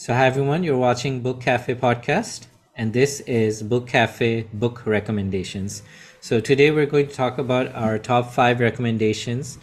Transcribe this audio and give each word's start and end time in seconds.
So, 0.00 0.14
hi 0.14 0.26
everyone, 0.26 0.62
you're 0.62 0.78
watching 0.78 1.22
Book 1.22 1.40
Cafe 1.40 1.74
podcast, 1.74 2.46
and 2.76 2.92
this 2.92 3.18
is 3.22 3.64
Book 3.64 3.88
Cafe 3.88 4.42
book 4.52 4.86
recommendations. 4.86 5.82
So, 6.20 6.38
today 6.38 6.70
we're 6.70 6.86
going 6.86 7.08
to 7.08 7.12
talk 7.12 7.36
about 7.36 7.74
our 7.74 7.98
top 7.98 8.30
five 8.30 8.60
recommendations 8.60 9.58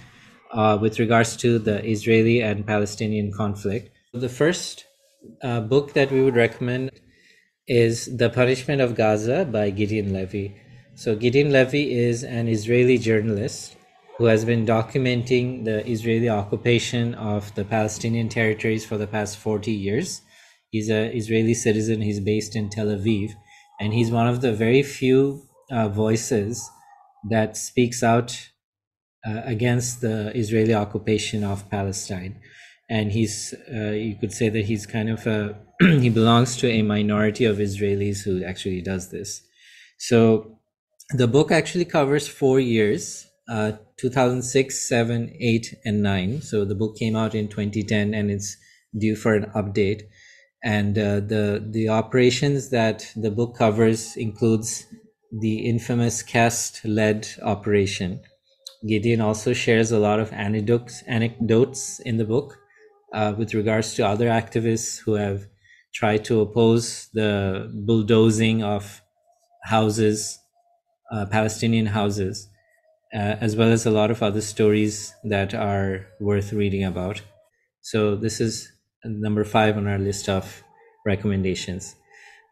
uh, 0.51 0.77
with 0.81 0.99
regards 0.99 1.37
to 1.37 1.57
the 1.57 1.81
Israeli 1.89 2.41
and 2.41 2.67
Palestinian 2.67 3.31
conflict. 3.31 3.91
The 4.11 4.27
first 4.27 4.83
uh, 5.41 5.61
book 5.61 5.94
that 5.94 6.12
we 6.12 6.21
would 6.21 6.36
recommend 6.36 6.92
is 7.65 8.17
The 8.17 8.29
Punishment 8.29 8.81
of 8.81 8.94
Gaza 8.94 9.46
by 9.46 9.70
Gideon 9.70 10.12
Levy. 10.12 10.54
So, 10.96 11.15
Gideon 11.15 11.49
Levy 11.49 11.97
is 11.97 12.26
an 12.26 12.49
Israeli 12.49 12.97
journalist 12.97 13.78
who 14.17 14.25
has 14.25 14.45
been 14.45 14.65
documenting 14.65 15.65
the 15.65 15.85
Israeli 15.87 16.29
occupation 16.29 17.13
of 17.15 17.53
the 17.55 17.65
Palestinian 17.65 18.29
territories 18.29 18.85
for 18.85 18.97
the 18.97 19.07
past 19.07 19.38
40 19.38 19.71
years. 19.71 20.21
He's 20.70 20.89
an 20.89 21.11
Israeli 21.11 21.53
citizen, 21.53 22.01
he's 22.01 22.20
based 22.20 22.55
in 22.55 22.70
Tel 22.70 22.87
Aviv, 22.87 23.31
and 23.79 23.93
he's 23.93 24.11
one 24.11 24.27
of 24.27 24.41
the 24.41 24.53
very 24.53 24.83
few 24.83 25.43
uh, 25.71 25.89
voices 25.89 26.70
that 27.29 27.57
speaks 27.57 28.03
out 28.03 28.49
uh, 29.27 29.41
against 29.43 30.01
the 30.01 30.35
Israeli 30.37 30.73
occupation 30.73 31.43
of 31.43 31.70
Palestine. 31.70 32.39
And 32.89 33.11
he's, 33.11 33.53
uh, 33.73 33.91
you 33.91 34.15
could 34.15 34.31
say 34.31 34.49
that 34.49 34.65
he's 34.65 34.85
kind 34.85 35.09
of 35.09 35.25
a, 35.27 35.57
he 35.81 36.09
belongs 36.09 36.55
to 36.57 36.70
a 36.70 36.84
minority 36.84 37.43
of 37.45 37.57
Israelis 37.57 38.23
who 38.23 38.43
actually 38.43 38.81
does 38.81 39.09
this. 39.09 39.41
So 39.97 40.59
the 41.09 41.27
book 41.27 41.51
actually 41.51 41.85
covers 41.85 42.27
four 42.27 42.59
years 42.59 43.25
uh, 43.48 43.73
2006, 43.98 44.88
7, 44.88 45.35
8, 45.40 45.76
and 45.85 46.02
9. 46.02 46.41
So 46.41 46.66
the 46.66 46.76
book 46.76 46.98
came 46.98 47.16
out 47.16 47.35
in 47.35 47.48
2010 47.48 48.13
and 48.13 48.31
it's 48.31 48.58
due 48.98 49.16
for 49.16 49.35
an 49.35 49.52
update. 49.55 50.04
And 50.63 50.98
uh, 50.98 51.20
the, 51.20 51.63
the 51.70 51.90
operations 51.90 52.70
that 52.71 53.12
the 53.16 53.30
book 53.30 53.55
covers 53.55 54.18
includes 54.18 54.87
the 55.32 55.68
infamous 55.68 56.24
Cast 56.24 56.84
Lead 56.85 57.27
operation. 57.43 58.21
Gideon 58.87 59.21
also 59.21 59.54
shares 59.54 59.91
a 59.91 59.99
lot 59.99 60.20
of 60.20 60.32
anecdotes, 60.34 61.04
anecdotes 61.07 61.99
in 61.99 62.18
the 62.18 62.26
book 62.26 62.57
uh, 63.13 63.34
with 63.37 63.54
regards 63.54 63.93
to 63.96 64.08
other 64.08 64.28
activists 64.28 65.00
who 65.00 65.14
have 65.14 65.46
tried 65.94 66.26
to 66.26 66.42
oppose 66.42 67.09
the 67.14 67.72
bulldozing 67.86 68.64
of 68.64 69.02
houses, 69.64 70.40
uh, 71.12 71.26
Palestinian 71.28 71.86
houses 71.86 72.50
uh, 73.16 73.38
as 73.40 73.56
well 73.56 73.72
as 73.72 73.86
a 73.86 73.92
lot 73.92 74.12
of 74.12 74.22
other 74.22 74.42
stories 74.42 75.16
that 75.24 75.54
are 75.54 76.06
worth 76.20 76.52
reading 76.52 76.84
about. 76.84 77.22
So 77.82 78.16
this 78.16 78.42
is 78.42 78.72
number 79.06 79.46
five 79.46 79.78
on 79.78 79.88
our 79.88 79.98
list 79.98 80.28
of 80.28 80.64
recommendations. 81.06 81.96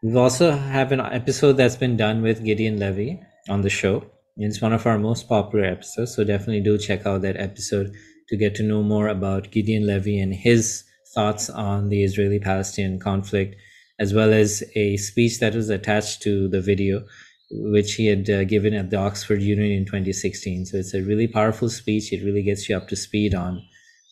We 0.02 0.16
also 0.16 0.52
have 0.52 0.90
an 0.92 1.00
episode 1.00 1.54
that's 1.54 1.76
been 1.76 1.96
done 1.96 2.22
with 2.22 2.44
Gideon 2.44 2.78
Levy 2.78 3.20
on 3.48 3.60
the 3.60 3.70
show. 3.70 4.06
It's 4.36 4.62
one 4.62 4.72
of 4.72 4.86
our 4.86 4.98
most 4.98 5.28
popular 5.28 5.64
episodes, 5.64 6.14
so 6.14 6.24
definitely 6.24 6.60
do 6.60 6.78
check 6.78 7.06
out 7.06 7.22
that 7.22 7.36
episode 7.36 7.92
to 8.28 8.36
get 8.36 8.54
to 8.56 8.62
know 8.62 8.82
more 8.82 9.08
about 9.08 9.50
Gideon 9.50 9.86
Levy 9.86 10.18
and 10.18 10.34
his 10.34 10.84
thoughts 11.14 11.50
on 11.50 11.88
the 11.90 12.02
Israeli 12.02 12.38
Palestinian 12.38 12.98
conflict, 12.98 13.54
as 14.00 14.14
well 14.14 14.32
as 14.32 14.64
a 14.74 14.96
speech 14.96 15.40
that 15.40 15.54
was 15.54 15.68
attached 15.68 16.22
to 16.22 16.48
the 16.48 16.60
video 16.60 17.04
which 17.50 17.94
he 17.94 18.06
had 18.06 18.28
uh, 18.30 18.44
given 18.44 18.74
at 18.74 18.90
the 18.90 18.96
Oxford 18.96 19.42
Union 19.42 19.70
in 19.70 19.84
2016. 19.84 20.66
So 20.66 20.78
it's 20.78 20.94
a 20.94 21.02
really 21.02 21.28
powerful 21.28 21.68
speech. 21.68 22.12
It 22.12 22.24
really 22.24 22.42
gets 22.42 22.68
you 22.68 22.76
up 22.76 22.88
to 22.88 22.96
speed 22.96 23.34
on 23.34 23.62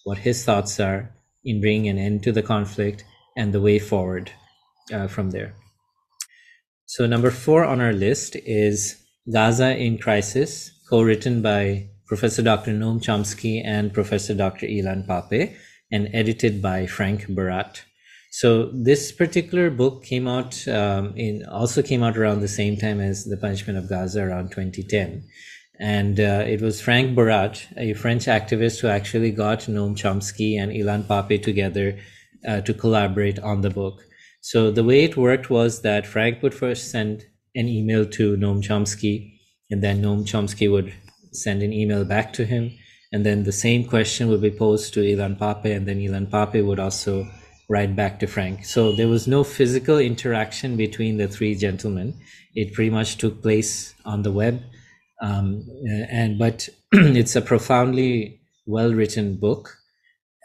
what 0.04 0.18
his 0.18 0.44
thoughts 0.44 0.78
are 0.80 1.14
in 1.44 1.60
bringing 1.60 1.88
an 1.88 1.98
end 1.98 2.22
to 2.24 2.32
the 2.32 2.42
conflict 2.42 3.04
and 3.36 3.52
the 3.52 3.60
way 3.60 3.78
forward 3.78 4.30
uh, 4.92 5.08
from 5.08 5.30
there. 5.30 5.54
So, 6.86 7.06
number 7.06 7.30
four 7.30 7.64
on 7.64 7.80
our 7.80 7.92
list 7.92 8.36
is 8.44 9.02
Gaza 9.32 9.76
in 9.76 9.98
Crisis, 9.98 10.70
co 10.90 11.02
written 11.02 11.40
by 11.40 11.88
Professor 12.06 12.42
Dr. 12.42 12.72
Noam 12.72 13.00
Chomsky 13.00 13.62
and 13.64 13.94
Professor 13.94 14.34
Dr. 14.34 14.66
Ilan 14.66 15.06
Pappé, 15.06 15.56
and 15.90 16.10
edited 16.12 16.60
by 16.60 16.86
Frank 16.86 17.26
Barat. 17.28 17.82
So 18.34 18.70
this 18.72 19.12
particular 19.12 19.68
book 19.68 20.04
came 20.04 20.26
out 20.26 20.66
um, 20.66 21.14
in 21.16 21.44
also 21.44 21.82
came 21.82 22.02
out 22.02 22.16
around 22.16 22.40
the 22.40 22.48
same 22.48 22.78
time 22.78 22.98
as 22.98 23.26
The 23.26 23.36
Punishment 23.36 23.78
of 23.78 23.90
Gaza 23.90 24.22
around 24.22 24.52
2010. 24.52 25.22
And 25.78 26.18
uh, 26.18 26.42
it 26.46 26.62
was 26.62 26.80
Frank 26.80 27.14
Barat, 27.14 27.68
a 27.76 27.92
French 27.92 28.24
activist 28.24 28.80
who 28.80 28.88
actually 28.88 29.32
got 29.32 29.68
Noam 29.68 29.94
Chomsky 29.94 30.58
and 30.58 30.72
Ilan 30.72 31.04
Pappé 31.04 31.42
together 31.42 31.98
uh, 32.48 32.62
to 32.62 32.72
collaborate 32.72 33.38
on 33.38 33.60
the 33.60 33.68
book. 33.68 34.00
So 34.40 34.70
the 34.70 34.84
way 34.84 35.04
it 35.04 35.18
worked 35.18 35.50
was 35.50 35.82
that 35.82 36.06
Frank 36.06 36.42
would 36.42 36.54
first 36.54 36.90
send 36.90 37.26
an 37.54 37.68
email 37.68 38.06
to 38.06 38.38
Noam 38.38 38.62
Chomsky, 38.62 39.30
and 39.70 39.82
then 39.82 40.00
Noam 40.00 40.24
Chomsky 40.24 40.72
would 40.72 40.94
send 41.32 41.62
an 41.62 41.74
email 41.74 42.06
back 42.06 42.32
to 42.32 42.46
him. 42.46 42.72
And 43.12 43.26
then 43.26 43.44
the 43.44 43.52
same 43.52 43.84
question 43.84 44.28
would 44.28 44.40
be 44.40 44.50
posed 44.50 44.94
to 44.94 45.00
Ilan 45.00 45.38
Pappé, 45.38 45.76
and 45.76 45.86
then 45.86 45.98
Ilan 45.98 46.30
Pappé 46.30 46.64
would 46.64 46.80
also 46.80 47.28
right 47.68 47.94
back 47.94 48.20
to 48.20 48.26
Frank. 48.26 48.64
So 48.64 48.92
there 48.92 49.08
was 49.08 49.26
no 49.26 49.44
physical 49.44 49.98
interaction 49.98 50.76
between 50.76 51.16
the 51.16 51.28
three 51.28 51.54
gentlemen. 51.54 52.14
It 52.54 52.74
pretty 52.74 52.90
much 52.90 53.18
took 53.18 53.42
place 53.42 53.94
on 54.04 54.22
the 54.22 54.32
web. 54.32 54.62
Um, 55.22 55.64
and 56.10 56.38
but 56.38 56.68
it's 56.92 57.36
a 57.36 57.40
profoundly 57.40 58.40
well 58.66 58.92
written 58.92 59.36
book. 59.36 59.76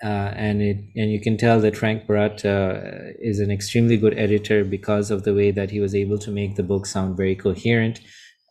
Uh, 0.04 0.32
and 0.36 0.62
it 0.62 0.78
and 0.96 1.12
you 1.12 1.20
can 1.20 1.38
tell 1.38 1.60
that 1.60 1.76
Frank 1.76 2.06
Barat 2.06 2.46
uh, 2.46 2.80
is 3.20 3.40
an 3.40 3.50
extremely 3.50 3.98
good 3.98 4.16
editor 4.16 4.64
because 4.64 5.10
of 5.10 5.24
the 5.24 5.34
way 5.34 5.50
that 5.50 5.72
he 5.72 5.80
was 5.80 5.96
able 5.96 6.20
to 6.20 6.30
make 6.30 6.56
the 6.56 6.62
book 6.62 6.86
sound 6.86 7.18
very 7.18 7.36
coherent, 7.36 8.00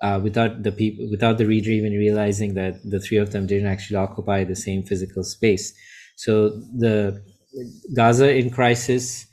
uh, 0.03 0.21
without 0.23 0.65
the 0.65 0.73
people 0.73 1.09
without 1.09 1.39
the 1.39 1.47
reader 1.47 1.71
even 1.71 1.93
realizing 1.93 2.55
that 2.55 2.75
the 2.85 3.01
three 3.01 3.19
of 3.19 3.31
them 3.31 3.47
didn't 3.47 3.69
actually 3.69 3.97
occupy 3.97 4.43
the 4.43 4.57
same 4.57 4.83
physical 4.83 5.23
space. 5.23 5.73
So 6.17 6.49
the 6.77 7.23
Gaza 7.95 8.35
in 8.35 8.51
Crisis 8.51 9.27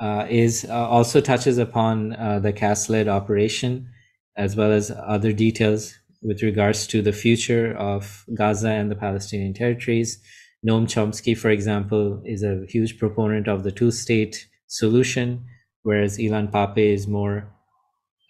uh, 0.00 0.26
is 0.28 0.64
uh, 0.68 0.88
also 0.88 1.20
touches 1.20 1.58
upon 1.58 2.14
uh, 2.14 2.38
the 2.38 2.52
Cast 2.52 2.88
Lead 2.88 3.08
operation 3.08 3.88
as 4.36 4.54
well 4.54 4.72
as 4.72 4.92
other 5.06 5.32
details 5.32 5.98
with 6.22 6.42
regards 6.42 6.86
to 6.86 7.02
the 7.02 7.12
future 7.12 7.76
of 7.76 8.24
Gaza 8.34 8.70
and 8.70 8.90
the 8.90 8.96
Palestinian 8.96 9.52
territories. 9.52 10.20
Noam 10.66 10.86
Chomsky, 10.86 11.36
for 11.36 11.50
example, 11.50 12.22
is 12.24 12.42
a 12.42 12.64
huge 12.68 12.98
proponent 12.98 13.48
of 13.48 13.62
the 13.62 13.72
two-state 13.72 14.48
solution, 14.66 15.44
whereas 15.82 16.18
Ilan 16.18 16.50
Pappé 16.50 16.92
is 16.92 17.06
more 17.06 17.48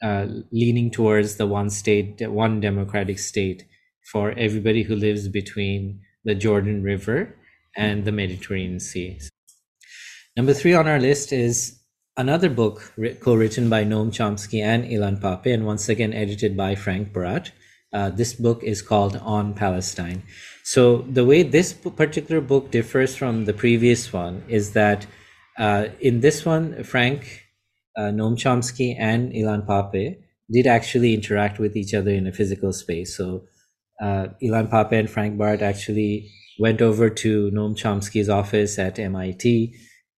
uh, 0.02 0.26
leaning 0.50 0.90
towards 0.90 1.36
the 1.36 1.46
one 1.46 1.70
state, 1.70 2.20
one 2.30 2.60
democratic 2.60 3.18
state 3.18 3.64
for 4.12 4.32
everybody 4.32 4.82
who 4.82 4.94
lives 4.94 5.28
between 5.28 6.00
the 6.24 6.34
Jordan 6.34 6.82
River 6.82 7.34
and 7.76 8.04
the 8.04 8.12
Mediterranean 8.12 8.80
Sea. 8.80 9.18
Number 10.38 10.54
three 10.54 10.72
on 10.72 10.86
our 10.86 11.00
list 11.00 11.32
is 11.32 11.80
another 12.16 12.48
book 12.48 12.92
co-written 13.18 13.68
by 13.68 13.82
Noam 13.82 14.12
Chomsky 14.12 14.62
and 14.62 14.84
Ilan 14.84 15.20
Pappé, 15.20 15.52
and 15.52 15.66
once 15.66 15.88
again 15.88 16.12
edited 16.12 16.56
by 16.56 16.76
Frank 16.76 17.12
Barat. 17.12 17.50
Uh, 17.92 18.10
this 18.10 18.34
book 18.34 18.62
is 18.62 18.80
called 18.80 19.16
On 19.16 19.52
Palestine. 19.52 20.22
So 20.62 20.98
the 20.98 21.24
way 21.24 21.42
this 21.42 21.72
particular 21.72 22.40
book 22.40 22.70
differs 22.70 23.16
from 23.16 23.46
the 23.46 23.52
previous 23.52 24.12
one 24.12 24.44
is 24.46 24.74
that 24.74 25.08
uh, 25.58 25.86
in 25.98 26.20
this 26.20 26.44
one, 26.44 26.84
Frank, 26.84 27.42
uh, 27.96 28.12
Noam 28.18 28.36
Chomsky, 28.36 28.94
and 28.96 29.32
Ilan 29.32 29.66
Pappé 29.66 30.18
did 30.48 30.68
actually 30.68 31.14
interact 31.14 31.58
with 31.58 31.74
each 31.76 31.94
other 31.94 32.12
in 32.12 32.28
a 32.28 32.32
physical 32.32 32.72
space. 32.72 33.16
So 33.16 33.42
uh, 34.00 34.28
Ilan 34.40 34.70
Pappé 34.70 35.00
and 35.00 35.10
Frank 35.10 35.36
Barat 35.36 35.62
actually 35.62 36.30
went 36.60 36.80
over 36.80 37.10
to 37.10 37.50
Noam 37.50 37.74
Chomsky's 37.74 38.28
office 38.28 38.78
at 38.78 39.00
MIT 39.00 39.74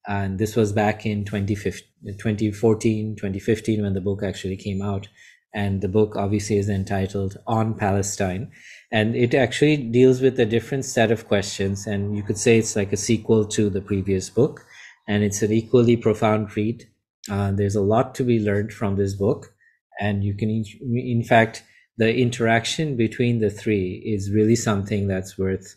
and 0.08 0.40
this 0.40 0.56
was 0.56 0.72
back 0.72 1.06
in 1.06 1.26
2014 1.26 3.16
2015 3.16 3.82
when 3.82 3.94
the 3.94 4.02
book 4.02 4.24
actually 4.24 4.58
came 4.58 4.82
out. 4.82 5.08
And 5.54 5.82
the 5.82 5.88
book 5.88 6.16
obviously 6.16 6.58
is 6.58 6.70
entitled 6.70 7.38
on 7.48 7.74
palestine. 7.74 8.52
And 8.92 9.16
it 9.16 9.34
actually 9.34 9.78
deals 9.78 10.22
with 10.22 10.40
a 10.40 10.46
different 10.46 10.86
set 10.86 11.10
of 11.12 11.28
questions. 11.28 11.88
And 11.88 12.16
you 12.16 12.22
could 12.22 12.38
say 12.38 12.60
it's 12.60 12.76
like 12.76 12.94
a 12.94 12.98
sequel 12.98 13.46
to 13.46 13.70
the 13.70 13.82
previous 13.82 14.30
book. 14.30 14.64
And 15.08 15.24
it's 15.24 15.42
an 15.42 15.52
equally 15.52 15.98
profound 15.98 16.56
read. 16.56 16.88
Uh, 17.30 17.52
there's 17.52 17.76
a 17.76 17.82
lot 17.82 18.14
to 18.16 18.24
be 18.24 18.40
learned 18.40 18.72
from 18.72 18.96
this 18.96 19.16
book. 19.16 19.54
And 20.00 20.24
you 20.24 20.36
can 20.36 20.64
in 20.82 21.24
fact 21.24 21.64
the 21.98 22.16
interaction 22.16 22.96
between 22.96 23.40
the 23.40 23.50
three 23.50 24.02
is 24.06 24.32
really 24.32 24.56
something 24.56 25.08
that's 25.08 25.38
worth 25.38 25.76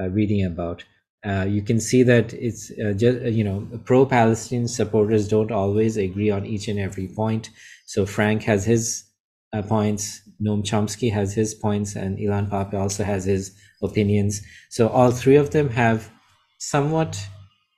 uh, 0.00 0.08
reading 0.08 0.44
about 0.44 0.84
uh, 1.24 1.44
you 1.48 1.60
can 1.62 1.80
see 1.80 2.02
that 2.02 2.32
it's 2.32 2.70
uh, 2.78 2.92
just 2.92 3.18
uh, 3.22 3.28
you 3.28 3.44
know 3.44 3.66
pro-Palestinian 3.84 4.68
supporters 4.68 5.28
don't 5.28 5.52
always 5.52 5.96
agree 5.96 6.30
on 6.30 6.46
each 6.46 6.68
and 6.68 6.78
every 6.78 7.08
point. 7.08 7.50
So 7.86 8.06
Frank 8.06 8.42
has 8.44 8.64
his 8.64 9.04
uh, 9.52 9.62
points, 9.62 10.22
Noam 10.42 10.62
Chomsky 10.62 11.12
has 11.12 11.34
his 11.34 11.54
points, 11.54 11.94
and 11.94 12.18
Ilan 12.18 12.48
Pappé 12.48 12.74
also 12.74 13.04
has 13.04 13.24
his 13.24 13.54
opinions. 13.82 14.40
So 14.70 14.88
all 14.88 15.10
three 15.10 15.36
of 15.36 15.50
them 15.50 15.68
have 15.70 16.10
somewhat 16.58 17.20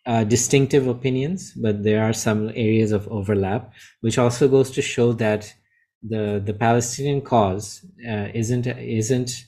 uh, 0.07 0.25
distinctive 0.25 0.87
opinions, 0.87 1.53
but 1.53 1.83
there 1.83 2.05
are 2.05 2.13
some 2.13 2.49
areas 2.51 2.93
of 2.93 3.09
overlap, 3.09 3.73
which 4.03 4.19
also 4.19 4.47
goes 4.49 4.71
to 4.73 4.83
show 4.83 5.13
that 5.15 5.53
the 6.03 6.43
the 6.45 6.55
Palestinian 6.55 7.21
cause 7.23 7.85
isn't 8.35 8.67
isn't 8.67 9.47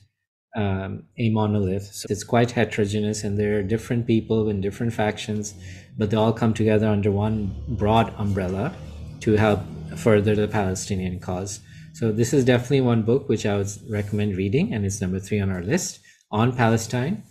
um, 0.55 1.03
a 1.17 1.29
monolith. 1.29 1.93
So 1.93 2.07
it's 2.09 2.23
quite 2.23 2.51
heterogeneous, 2.51 3.23
and 3.23 3.37
there 3.37 3.57
are 3.59 3.63
different 3.63 4.07
people 4.07 4.49
in 4.49 4.61
different 4.61 4.93
factions, 4.93 5.53
but 5.97 6.09
they 6.09 6.17
all 6.17 6.33
come 6.33 6.53
together 6.53 6.87
under 6.87 7.11
one 7.11 7.55
broad 7.67 8.13
umbrella 8.17 8.73
to 9.21 9.33
help 9.33 9.59
further 9.97 10.35
the 10.35 10.47
Palestinian 10.47 11.19
cause. 11.19 11.59
So 11.93 12.11
this 12.11 12.33
is 12.33 12.43
definitely 12.43 12.81
one 12.81 13.03
book 13.03 13.29
which 13.29 13.45
I 13.45 13.57
would 13.57 13.69
recommend 13.89 14.35
reading, 14.35 14.73
and 14.73 14.85
it's 14.85 15.01
number 15.01 15.19
three 15.19 15.39
on 15.39 15.51
our 15.51 15.63
list 15.63 15.99
on 16.31 16.55
Palestine, 16.55 17.23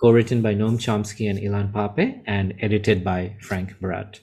co-written 0.00 0.40
by 0.42 0.54
Noam 0.54 0.78
Chomsky 0.78 1.28
and 1.28 1.38
Ilan 1.38 1.72
Pappé, 1.72 2.22
and 2.26 2.54
edited 2.60 3.04
by 3.04 3.36
Frank 3.40 3.78
Barat. 3.80 4.20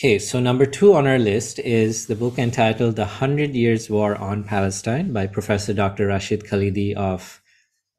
Okay, 0.00 0.18
so 0.18 0.40
number 0.40 0.64
two 0.64 0.94
on 0.94 1.06
our 1.06 1.18
list 1.18 1.58
is 1.58 2.06
the 2.06 2.14
book 2.14 2.38
entitled 2.38 2.96
The 2.96 3.04
Hundred 3.04 3.54
Years 3.54 3.90
War 3.90 4.16
on 4.16 4.44
Palestine 4.44 5.12
by 5.12 5.26
Professor 5.26 5.74
Dr. 5.74 6.06
Rashid 6.06 6.44
Khalidi 6.44 6.94
of 6.94 7.42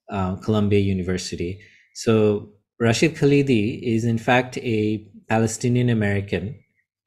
uh, 0.10 0.36
Columbia 0.38 0.80
University. 0.80 1.60
So, 1.94 2.54
Rashid 2.80 3.18
Khalidi 3.18 3.80
is 3.84 4.04
in 4.04 4.18
fact 4.18 4.58
a 4.58 5.08
Palestinian 5.30 5.90
American 5.90 6.56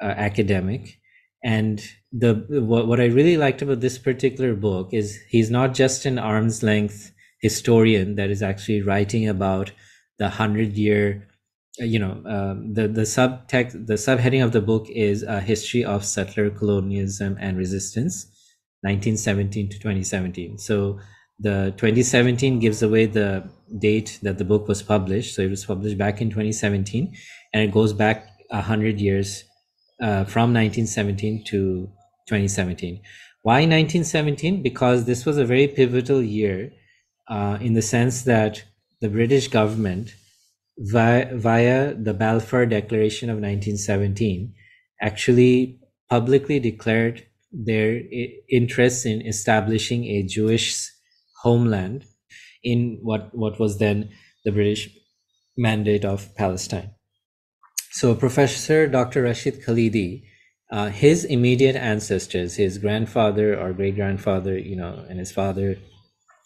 uh, 0.00 0.14
academic. 0.17 1.00
And 1.43 1.85
the 2.12 2.46
what, 2.49 2.87
what 2.87 3.00
I 3.00 3.06
really 3.06 3.37
liked 3.37 3.62
about 3.62 3.81
this 3.81 3.99
particular 3.99 4.55
book 4.55 4.91
is 4.94 5.19
he's 5.29 5.50
not 5.50 5.75
just 5.75 6.06
an 6.06 6.20
arm's 6.20 6.62
length 6.62 7.11
historian 7.41 8.14
that 8.14 8.31
is 8.31 8.44
actually 8.44 8.82
writing 8.82 9.29
about 9.29 9.73
the 10.20 10.29
hundred 10.29 10.75
year 10.75 11.26
you 11.79 11.99
know, 11.99 12.23
um, 12.26 12.73
the 12.73 12.87
the 12.87 13.03
subtext, 13.03 13.87
the 13.87 13.94
subheading 13.94 14.44
of 14.44 14.53
the 14.53 14.61
book 14.61 14.88
is 14.91 15.23
a 15.23 15.41
history 15.41 15.85
of 15.85 16.05
settler 16.05 16.50
colonialism 16.50 17.37
and 17.41 17.59
resistance, 17.59 18.26
1917 18.82 19.71
to 19.71 19.79
2017. 19.79 20.59
So 20.59 21.00
the 21.41 21.75
2017 21.76 22.61
gives 22.61 22.82
away 22.82 23.06
the 23.06 23.50
date 23.79 24.21
that 24.23 24.38
the 24.38 24.44
book 24.44 24.69
was 24.69 24.82
published. 24.82 25.35
So 25.35 25.43
it 25.43 25.50
was 25.50 25.65
published 25.65 25.99
back 25.99 26.21
in 26.21 26.31
2017, 26.31 27.12
and 27.53 27.62
it 27.62 27.73
goes 27.73 27.93
back 27.93 28.29
hundred 28.53 29.00
years 29.00 29.43
uh, 30.00 30.25
from 30.25 30.55
1917 30.55 31.44
to 31.47 31.91
2017. 32.29 33.00
Why 33.43 33.67
1917? 33.67 34.62
Because 34.62 35.05
this 35.05 35.27
was 35.27 35.38
a 35.38 35.44
very 35.44 35.67
pivotal 35.67 36.23
year, 36.23 36.70
uh, 37.29 37.59
in 37.61 37.75
the 37.75 37.82
sense 37.82 38.23
that 38.23 38.62
the 39.00 39.09
British 39.09 39.49
government 39.49 40.15
via, 40.79 41.35
via 41.35 41.94
the 41.94 42.15
Balfour 42.15 42.67
Declaration 42.67 43.31
of 43.31 43.37
1917 43.37 44.55
actually 45.00 45.81
publicly 46.11 46.61
declared 46.61 47.26
their 47.53 48.00
interests 48.50 49.06
in 49.06 49.23
establishing 49.23 50.05
a 50.05 50.23
Jewish 50.23 50.91
homeland 51.43 52.05
in 52.62 52.99
what, 53.03 53.35
what 53.35 53.61
was 53.61 53.79
then 53.79 54.11
the 54.44 54.53
British 54.53 54.88
mandate 55.56 56.05
of 56.05 56.35
Palestine. 56.35 56.91
So, 57.91 58.15
Professor 58.15 58.88
Dr. 58.88 59.23
Rashid 59.23 59.62
Khalidi, 59.62 60.25
uh, 60.73 60.88
his 60.88 61.25
immediate 61.25 61.77
ancestors, 61.77 62.56
his 62.56 62.79
grandfather 62.79 63.56
or 63.59 63.73
great 63.73 63.94
grandfather, 63.94 64.59
you 64.59 64.75
know, 64.75 65.05
and 65.09 65.20
his 65.20 65.31
father, 65.31 65.77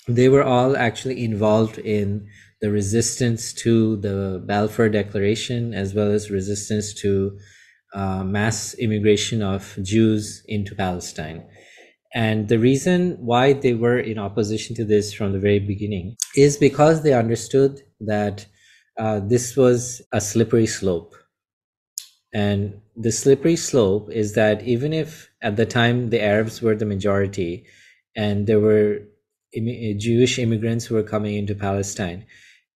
they 0.07 0.29
were 0.29 0.45
all 0.45 0.77
actually 0.77 1.25
involved 1.25 1.79
in 1.79 2.29
the 2.61 2.71
resistance 2.71 3.53
to 3.55 3.97
the 3.97 4.43
Balfour 4.45 4.89
Declaration, 4.89 5.75
as 5.75 5.95
well 5.95 6.11
as 6.11 6.31
resistance 6.31 6.93
to 6.95 7.39
uh, 7.95 8.25
mass 8.25 8.75
immigration 8.75 9.43
of 9.43 9.79
Jews 9.83 10.43
into 10.47 10.75
Palestine. 10.75 11.45
And 12.15 12.49
the 12.49 12.59
reason 12.59 13.17
why 13.21 13.53
they 13.53 13.75
were 13.75 13.99
in 13.99 14.19
opposition 14.19 14.75
to 14.77 14.85
this 14.85 15.13
from 15.13 15.33
the 15.33 15.39
very 15.39 15.59
beginning 15.59 16.17
is 16.37 16.57
because 16.57 17.03
they 17.03 17.13
understood 17.13 17.83
that 18.01 18.47
uh, 18.99 19.21
this 19.21 19.57
was 19.57 20.03
a 20.13 20.21
slippery 20.21 20.67
slope. 20.67 21.15
And 22.35 22.81
the 22.97 23.13
slippery 23.13 23.57
slope 23.57 24.11
is 24.11 24.35
that 24.35 24.63
even 24.63 24.93
if 24.93 25.31
at 25.43 25.57
the 25.57 25.67
time 25.67 26.11
the 26.11 26.23
Arabs 26.23 26.61
were 26.61 26.75
the 26.75 26.85
majority 26.85 27.65
and 28.17 28.47
there 28.47 28.61
were 28.61 29.01
Jewish 29.55 30.39
immigrants 30.39 30.85
who 30.85 30.95
were 30.95 31.03
coming 31.03 31.37
into 31.37 31.55
Palestine, 31.55 32.27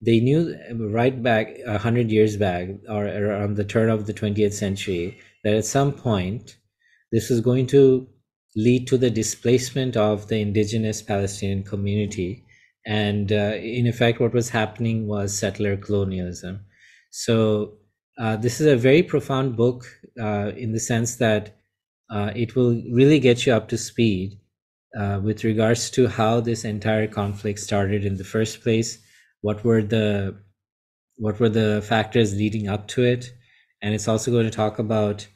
they 0.03 0.19
knew 0.19 0.55
right 0.91 1.23
back 1.23 1.57
a 1.65 1.79
hundred 1.79 2.11
years 2.11 2.37
back 2.37 2.69
or 2.89 3.07
around 3.07 3.57
the 3.57 3.65
turn 3.65 3.89
of 3.89 4.07
the 4.07 4.13
20th 4.13 4.53
century 4.53 5.19
that 5.45 5.55
at 5.55 5.65
some 5.65 5.93
point 5.93 6.57
this 7.13 7.31
was 7.31 7.41
going 7.41 7.67
to 7.69 8.09
lead 8.57 8.87
to 8.89 8.99
the 8.99 9.11
displacement 9.11 9.97
of 9.97 10.29
the 10.29 10.41
indigenous 10.41 11.01
palestinian 11.01 11.63
community. 11.63 12.45
And 12.85 13.31
uh, 13.31 13.55
in 13.63 13.87
effect 13.87 14.19
what 14.19 14.35
was 14.35 14.51
happening 14.51 15.07
was 15.07 15.39
settler 15.39 15.77
colonialism. 15.77 16.65
So 17.11 17.75
uh, 18.19 18.37
this 18.37 18.61
is 18.61 18.67
a 18.67 18.77
very 18.77 19.05
profound 19.05 19.57
book 19.57 19.85
uh, 20.21 20.51
in 20.57 20.73
the 20.73 20.81
sense 20.81 21.17
that 21.17 21.57
uh, 22.11 22.33
it 22.35 22.57
will 22.57 22.75
really 22.91 23.21
get 23.21 23.47
you 23.47 23.55
up 23.55 23.69
to 23.69 23.79
speed 23.79 24.39
uh, 24.99 25.21
with 25.23 25.45
regards 25.45 25.91
to 25.91 26.09
how 26.09 26.41
this 26.41 26.65
entire 26.65 27.07
conflict 27.07 27.61
started 27.61 28.05
in 28.05 28.17
the 28.17 28.25
first 28.25 28.63
place 28.63 28.99
what 29.43 29.65
were 29.65 29.83
the 29.83 30.37
what 31.17 31.39
were 31.39 31.51
the 31.51 31.85
factors 31.87 32.35
leading 32.35 32.69
up 32.69 32.89
to 32.89 33.05
it? 33.05 33.33
And 33.83 33.95
it's 33.95 34.09
also 34.09 34.31
going 34.31 34.47
to 34.47 34.51
talk 34.51 34.79
about 34.79 35.27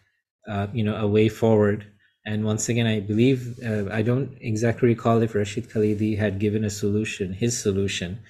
uh, 0.48 0.68
you 0.72 0.84
know 0.84 0.96
a 0.96 1.06
way 1.06 1.28
forward. 1.28 1.86
And 2.24 2.44
once 2.44 2.68
again 2.68 2.88
i 2.88 2.98
believe 2.98 3.56
uh, 3.64 3.84
i 3.92 4.02
don't 4.02 4.36
exactly 4.40 4.88
recall 4.88 5.22
if 5.22 5.34
rashid 5.36 5.70
khalidi 5.70 6.18
had 6.18 6.40
given 6.40 6.64
a 6.64 6.70
solution 6.70 7.32
his 7.34 7.60
solution. 7.60 8.20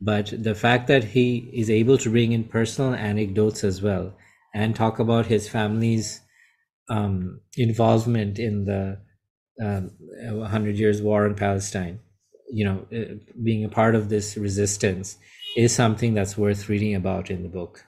But 0.00 0.32
the 0.36 0.54
fact 0.54 0.88
that 0.88 1.04
he 1.04 1.50
is 1.52 1.70
able 1.70 1.98
to 1.98 2.10
bring 2.10 2.32
in 2.32 2.44
personal 2.44 2.94
anecdotes 2.94 3.62
as 3.64 3.80
well 3.80 4.12
and 4.54 4.74
talk 4.74 4.98
about 4.98 5.26
his 5.26 5.48
family's 5.48 6.20
um, 6.88 7.40
involvement 7.56 8.38
in 8.38 8.64
the 8.64 8.98
um, 9.62 9.90
100 10.30 10.76
years 10.76 11.00
war 11.00 11.26
in 11.26 11.34
palestine 11.34 12.00
you 12.58 12.64
know 12.64 12.78
uh, 12.96 13.14
being 13.42 13.64
a 13.64 13.68
part 13.68 13.94
of 13.94 14.08
this 14.08 14.36
resistance 14.36 15.16
is 15.56 15.74
something 15.74 16.14
that's 16.14 16.36
worth 16.36 16.68
reading 16.68 16.94
about 16.94 17.30
in 17.30 17.42
the 17.42 17.48
book. 17.48 17.84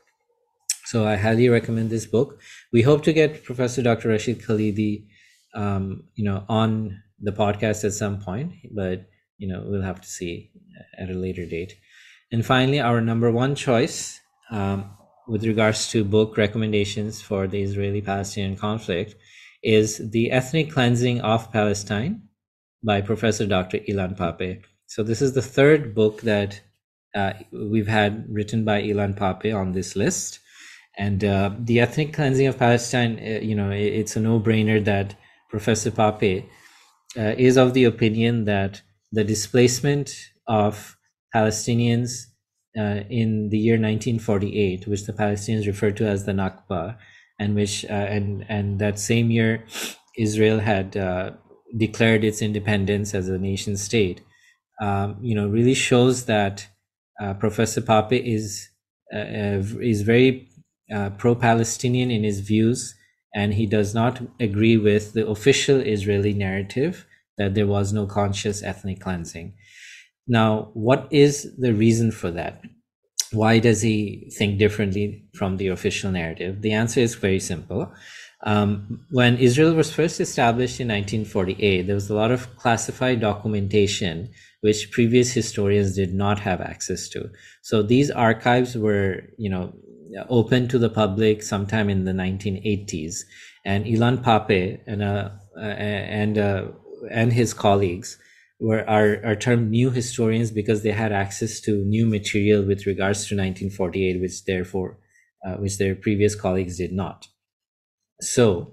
So 0.84 1.06
i 1.06 1.16
highly 1.16 1.48
recommend 1.48 1.90
this 1.90 2.06
book. 2.06 2.40
We 2.72 2.82
hope 2.82 3.02
to 3.04 3.12
get 3.12 3.44
professor 3.44 3.82
dr 3.82 4.08
rashid 4.08 4.42
khalidi 4.42 5.06
um, 5.54 6.04
you 6.14 6.25
know 6.25 6.44
on 6.49 7.02
the 7.28 7.32
podcast 7.32 7.85
at 7.85 7.92
some 7.92 8.18
point 8.20 8.52
but 8.80 9.06
you 9.38 9.49
know 9.49 9.62
we'll 9.66 9.88
have 9.90 10.00
to 10.00 10.08
see 10.08 10.50
at 10.99 11.11
a 11.11 11.14
later 11.14 11.46
date. 11.46 11.75
And 12.32 12.44
finally 12.44 12.80
our 12.80 13.00
number 13.00 13.30
one 13.30 13.54
choice 13.54 14.20
um, 14.50 14.90
with 15.26 15.44
regards 15.44 15.88
to 15.90 16.04
book 16.04 16.37
recommendations 16.37 17.20
for 17.20 17.46
the 17.46 17.61
israeli 17.62 18.00
palestinian 18.00 18.56
conflict 18.56 19.14
is 19.62 20.11
the 20.11 20.30
ethnic 20.30 20.70
cleansing 20.70 21.20
of 21.20 21.50
palestine 21.52 22.23
by 22.83 23.00
Professor 23.00 23.47
Dr. 23.47 23.78
Ilan 23.78 24.16
Pappé. 24.16 24.62
So 24.87 25.02
this 25.02 25.21
is 25.21 25.35
the 25.35 25.42
third 25.42 25.95
book 25.95 26.21
that 26.23 26.61
uh, 27.14 27.33
we've 27.52 27.88
had 27.88 28.26
written 28.28 28.64
by 28.64 28.83
Ilan 28.83 29.18
Pappé 29.18 29.56
on 29.56 29.73
this 29.73 29.97
list. 29.97 30.38
And 30.99 31.25
uh, 31.25 31.50
the 31.59 31.80
ethnic 31.80 32.12
cleansing 32.12 32.47
of 32.47 32.59
Palestine, 32.59 33.18
uh, 33.18 33.40
you 33.40 33.54
know, 33.54 33.71
it's 33.71 34.16
a 34.16 34.21
no-brainer 34.21 34.85
that 34.85 35.14
Professor 35.50 35.90
Pappé 35.90 36.45
uh, 37.16 37.35
is 37.37 37.56
of 37.56 37.75
the 37.75 37.85
opinion 37.85 38.45
that 38.45 38.83
the 39.12 39.25
displacement 39.25 40.14
of 40.47 40.97
Palestinians 41.35 42.26
uh, 42.78 43.00
in 43.09 43.49
the 43.50 43.59
year 43.59 43.75
1948, 43.75 44.87
which 44.87 45.04
the 45.04 45.12
Palestinians 45.12 45.66
refer 45.66 45.90
to 45.90 46.06
as 46.06 46.25
the 46.25 46.33
Nakba, 46.33 46.97
and 47.38 47.54
which 47.54 47.85
uh, 47.85 47.88
and 47.88 48.45
and 48.49 48.78
that 48.78 48.99
same 48.99 49.30
year, 49.30 49.64
Israel 50.16 50.59
had 50.59 50.97
declared 51.76 52.25
its 52.25 52.42
independence 52.42 53.14
as 53.14 53.28
a 53.28 53.38
nation 53.38 53.76
state, 53.76 54.20
um, 54.80 55.16
you 55.20 55.35
know, 55.35 55.49
really 55.49 55.75
shows 55.75 56.26
that 56.26 56.68
uh, 57.20 57.35
Professor 57.35 57.80
Pappé 57.80 58.23
is 58.23 58.68
uh, 59.14 59.18
uh, 59.18 59.62
is 59.80 60.02
very 60.02 60.49
uh, 60.92 61.11
pro-Palestinian 61.11 62.11
in 62.11 62.25
his 62.25 62.40
views, 62.40 62.94
and 63.35 63.54
he 63.54 63.66
does 63.66 63.94
not 63.94 64.20
agree 64.40 64.76
with 64.76 65.12
the 65.12 65.26
official 65.26 65.80
Israeli 65.80 66.35
narrative 66.35 67.06
that 67.38 67.54
there 67.54 67.66
was 67.66 67.92
no 67.92 68.06
conscious 68.06 68.62
ethnic 68.62 69.00
cleansing. 69.00 69.54
Now, 70.26 70.70
what 70.75 71.08
is 71.11 71.54
the 71.56 71.73
reason 71.73 72.11
for 72.11 72.30
that? 72.32 72.62
Why 73.32 73.58
does 73.58 73.82
he 73.82 74.30
think 74.37 74.58
differently 74.58 75.25
from 75.35 75.56
the 75.56 75.68
official 75.68 76.11
narrative? 76.11 76.62
The 76.62 76.73
answer 76.73 77.00
is 77.00 77.14
very 77.14 77.40
simple. 77.40 77.92
Um, 78.47 79.00
when 79.11 79.37
Israel 79.38 79.75
was 79.75 79.93
first 79.93 80.21
established 80.21 80.79
in 80.79 80.87
1948, 80.87 81.83
there 81.83 81.97
was 81.97 82.09
a 82.09 82.15
lot 82.15 82.31
of 82.31 82.57
classified 82.57 83.21
documentation 83.21 84.31
which 84.61 84.93
previous 84.93 85.33
historians 85.33 85.97
did 85.97 86.15
not 86.15 86.38
have 86.38 86.61
access 86.61 87.09
to. 87.09 87.29
So 87.62 87.83
these 87.83 88.09
archives 88.11 88.76
were, 88.76 89.25
you 89.37 89.50
know, 89.50 89.75
opened 90.29 90.71
to 90.71 90.79
the 90.79 90.88
public 90.88 91.43
sometime 91.43 91.91
in 91.91 92.05
the 92.05 92.12
1980s. 92.12 93.17
And 93.65 93.85
Ilan 93.85 94.23
Pappé 94.23 94.81
and 94.87 95.03
uh, 95.03 95.31
uh, 95.57 95.61
and 95.61 96.38
uh, 96.38 96.67
and 97.11 97.33
his 97.33 97.53
colleagues 97.53 98.17
were 98.61 98.88
are, 98.88 99.21
are 99.25 99.37
termed 99.37 99.71
new 99.71 99.91
historians 99.91 100.53
because 100.53 100.85
they 100.85 100.93
had 100.93 101.12
access 101.12 101.61
to 101.62 101.85
new 101.85 102.07
material 102.07 102.65
with 102.65 102.87
regards 102.87 103.26
to 103.26 103.35
1948, 103.35 104.21
which 104.21 104.45
therefore 104.45 104.99
uh, 105.45 105.55
which 105.55 105.79
their 105.79 105.97
previous 105.97 106.37
colleagues 106.37 106.79
did 106.79 106.93
not. 106.93 107.26
So 108.20 108.73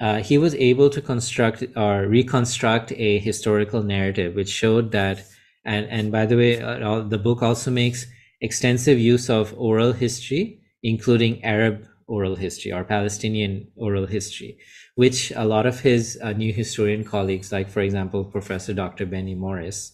uh, 0.00 0.22
he 0.22 0.38
was 0.38 0.54
able 0.56 0.90
to 0.90 1.00
construct 1.02 1.64
or 1.76 2.06
reconstruct 2.06 2.92
a 2.92 3.18
historical 3.18 3.82
narrative 3.82 4.34
which 4.34 4.48
showed 4.48 4.92
that 4.92 5.24
and 5.64 5.86
and 5.88 6.12
by 6.12 6.26
the 6.26 6.36
way 6.36 6.60
uh, 6.60 7.00
the 7.02 7.18
book 7.18 7.42
also 7.42 7.70
makes 7.70 8.06
extensive 8.40 8.98
use 8.98 9.28
of 9.28 9.54
oral 9.58 9.92
history 9.92 10.60
including 10.82 11.44
arab 11.44 11.84
oral 12.06 12.36
history 12.36 12.72
or 12.72 12.84
palestinian 12.84 13.66
oral 13.76 14.06
history 14.06 14.56
which 14.94 15.32
a 15.36 15.44
lot 15.44 15.66
of 15.66 15.80
his 15.80 16.18
uh, 16.22 16.32
new 16.32 16.52
historian 16.52 17.04
colleagues 17.04 17.52
like 17.52 17.68
for 17.68 17.80
example 17.80 18.24
professor 18.24 18.72
dr 18.72 19.04
benny 19.06 19.34
morris 19.34 19.92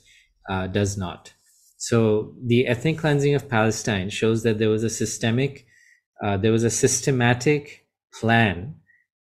uh, 0.48 0.66
does 0.66 0.96
not. 0.98 1.32
So 1.76 2.34
the 2.44 2.66
ethnic 2.66 2.98
cleansing 2.98 3.34
of 3.34 3.48
palestine 3.48 4.10
shows 4.10 4.42
that 4.42 4.58
there 4.58 4.68
was 4.70 4.84
a 4.84 4.90
systemic 4.90 5.66
uh, 6.24 6.36
there 6.36 6.52
was 6.52 6.64
a 6.64 6.70
systematic 6.70 7.86
plan 8.20 8.76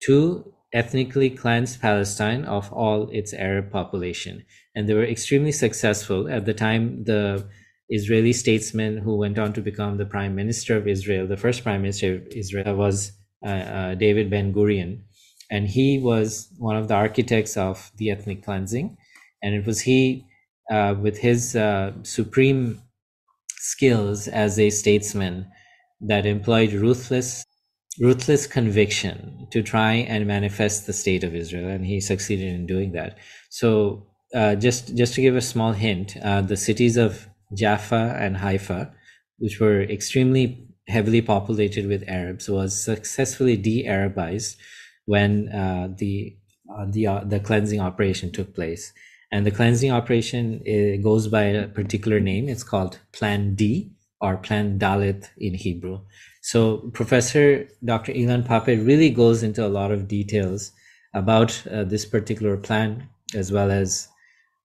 to 0.03 0.53
ethnically 0.71 1.29
cleansed 1.29 1.81
Palestine 1.81 2.45
of 2.45 2.71
all 2.71 3.09
its 3.09 3.33
Arab 3.33 3.71
population. 3.71 4.45
And 4.75 4.87
they 4.87 4.93
were 4.93 5.03
extremely 5.05 5.51
successful. 5.51 6.29
At 6.29 6.45
the 6.45 6.53
time, 6.53 7.03
the 7.05 7.47
Israeli 7.89 8.33
statesman 8.33 8.99
who 8.99 9.17
went 9.17 9.39
on 9.39 9.53
to 9.53 9.61
become 9.61 9.97
the 9.97 10.05
prime 10.05 10.35
minister 10.35 10.77
of 10.77 10.87
Israel, 10.87 11.25
the 11.27 11.37
first 11.37 11.63
prime 11.63 11.81
minister 11.81 12.15
of 12.15 12.27
Israel, 12.27 12.75
was 12.75 13.11
uh, 13.43 13.49
uh, 13.49 13.95
David 13.95 14.29
Ben 14.29 14.53
Gurion. 14.53 15.01
And 15.49 15.67
he 15.67 15.97
was 15.97 16.49
one 16.59 16.77
of 16.77 16.87
the 16.87 16.93
architects 16.93 17.57
of 17.57 17.91
the 17.97 18.11
ethnic 18.11 18.43
cleansing. 18.43 18.95
And 19.41 19.55
it 19.55 19.65
was 19.65 19.81
he, 19.81 20.25
uh, 20.69 20.95
with 21.01 21.17
his 21.17 21.55
uh, 21.55 21.93
supreme 22.03 22.83
skills 23.57 24.27
as 24.27 24.59
a 24.59 24.69
statesman, 24.69 25.47
that 26.01 26.25
employed 26.25 26.71
ruthless 26.73 27.43
ruthless 27.99 28.47
conviction 28.47 29.47
to 29.51 29.61
try 29.61 29.93
and 29.93 30.25
manifest 30.25 30.85
the 30.85 30.93
state 30.93 31.23
of 31.23 31.35
Israel, 31.35 31.69
and 31.69 31.85
he 31.85 31.99
succeeded 31.99 32.53
in 32.53 32.65
doing 32.65 32.91
that. 32.93 33.17
So, 33.49 34.07
uh, 34.33 34.55
just 34.55 34.95
just 34.95 35.13
to 35.15 35.21
give 35.21 35.35
a 35.35 35.41
small 35.41 35.73
hint, 35.73 36.17
uh, 36.23 36.41
the 36.41 36.57
cities 36.57 36.97
of 36.97 37.27
Jaffa 37.53 38.15
and 38.19 38.37
Haifa, 38.37 38.93
which 39.39 39.59
were 39.59 39.81
extremely 39.81 40.67
heavily 40.87 41.21
populated 41.21 41.87
with 41.87 42.07
Arabs, 42.07 42.49
was 42.49 42.81
successfully 42.81 43.57
de-Arabized 43.57 44.55
when 45.05 45.49
uh, 45.49 45.89
the 45.97 46.35
uh, 46.73 46.85
the 46.89 47.07
uh, 47.07 47.23
the 47.23 47.39
cleansing 47.39 47.81
operation 47.81 48.31
took 48.31 48.53
place. 48.53 48.93
And 49.31 49.45
the 49.45 49.51
cleansing 49.51 49.91
operation 49.91 50.63
goes 51.03 51.27
by 51.27 51.43
a 51.43 51.67
particular 51.67 52.19
name. 52.19 52.49
It's 52.49 52.63
called 52.63 52.99
Plan 53.11 53.53
D 53.53 53.91
or 54.19 54.37
Plan 54.37 54.79
Dalet 54.79 55.29
in 55.37 55.53
Hebrew. 55.53 55.99
So 56.41 56.89
Professor 56.93 57.67
Dr. 57.83 58.13
Ilan 58.13 58.47
Pappé 58.47 58.85
really 58.85 59.09
goes 59.09 59.43
into 59.43 59.65
a 59.65 59.69
lot 59.69 59.91
of 59.91 60.07
details 60.07 60.71
about 61.13 61.65
uh, 61.67 61.83
this 61.83 62.05
particular 62.05 62.55
plan, 62.57 63.09
as 63.35 63.51
well 63.51 63.71
as 63.71 64.07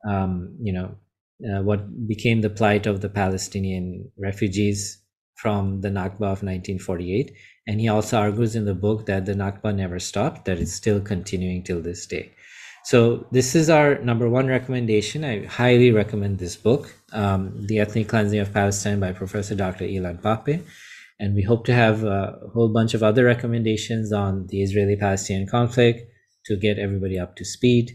um, 0.08 0.56
you 0.60 0.72
know 0.72 0.94
uh, 1.50 1.62
what 1.62 2.06
became 2.06 2.40
the 2.40 2.50
plight 2.50 2.86
of 2.86 3.00
the 3.00 3.08
Palestinian 3.08 4.10
refugees 4.18 5.00
from 5.34 5.80
the 5.80 5.88
Nakba 5.88 6.30
of 6.32 6.42
1948. 6.42 7.32
And 7.66 7.80
he 7.80 7.88
also 7.88 8.18
argues 8.18 8.54
in 8.54 8.66
the 8.66 8.74
book 8.74 9.06
that 9.06 9.26
the 9.26 9.34
Nakba 9.34 9.74
never 9.74 9.98
stopped, 9.98 10.44
that 10.44 10.58
it's 10.58 10.72
still 10.72 11.00
continuing 11.00 11.62
till 11.62 11.80
this 11.80 12.06
day. 12.06 12.32
So 12.84 13.26
this 13.32 13.54
is 13.54 13.70
our 13.70 13.98
number 14.00 14.28
one 14.28 14.46
recommendation. 14.46 15.24
I 15.24 15.46
highly 15.46 15.90
recommend 15.90 16.38
this 16.38 16.56
book, 16.56 16.94
um, 17.12 17.66
The 17.66 17.78
Ethnic 17.78 18.08
Cleansing 18.08 18.38
of 18.38 18.52
Palestine 18.52 19.00
by 19.00 19.12
Professor 19.12 19.54
Dr. 19.54 19.86
Ilan 19.86 20.20
Pappé. 20.20 20.62
And 21.20 21.34
we 21.34 21.42
hope 21.42 21.64
to 21.66 21.74
have 21.74 22.04
a 22.04 22.38
whole 22.52 22.72
bunch 22.72 22.94
of 22.94 23.02
other 23.02 23.24
recommendations 23.24 24.12
on 24.12 24.46
the 24.48 24.62
Israeli 24.62 24.96
Palestinian 24.96 25.46
conflict 25.46 26.10
to 26.46 26.56
get 26.56 26.78
everybody 26.78 27.18
up 27.18 27.36
to 27.36 27.44
speed. 27.44 27.92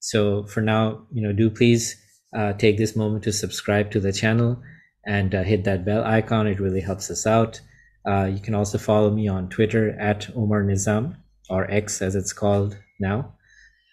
So 0.00 0.44
for 0.46 0.60
now, 0.60 1.06
you 1.12 1.22
know, 1.22 1.32
do 1.32 1.50
please 1.50 1.96
uh, 2.36 2.54
take 2.54 2.78
this 2.78 2.96
moment 2.96 3.24
to 3.24 3.32
subscribe 3.32 3.90
to 3.92 4.00
the 4.00 4.12
channel 4.12 4.60
and 5.06 5.34
uh, 5.34 5.42
hit 5.42 5.64
that 5.64 5.84
bell 5.84 6.04
icon. 6.04 6.46
It 6.46 6.60
really 6.60 6.80
helps 6.80 7.10
us 7.10 7.26
out. 7.26 7.60
Uh, 8.06 8.24
you 8.24 8.40
can 8.40 8.54
also 8.54 8.78
follow 8.78 9.10
me 9.10 9.28
on 9.28 9.48
Twitter 9.48 9.90
at 10.00 10.28
Omar 10.34 10.62
Nizam 10.64 11.16
or 11.50 11.70
X 11.70 12.02
as 12.02 12.14
it's 12.14 12.32
called 12.32 12.76
now. 12.98 13.34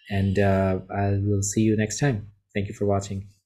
And 0.08 0.38
uh, 0.38 0.80
I 0.90 1.18
will 1.22 1.42
see 1.42 1.60
you 1.60 1.76
next 1.76 2.00
time. 2.00 2.28
Thank 2.54 2.68
you 2.68 2.74
for 2.74 2.86
watching. 2.86 3.39